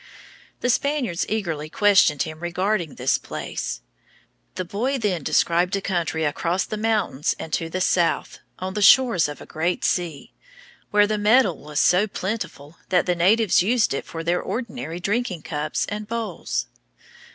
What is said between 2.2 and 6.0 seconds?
him regarding this place. The boy then described a